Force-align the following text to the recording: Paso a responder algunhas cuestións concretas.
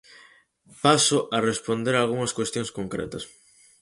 Paso 0.83 1.19
a 1.35 1.37
responder 1.49 1.93
algunhas 1.97 2.35
cuestións 2.37 2.69
concretas. 2.77 3.23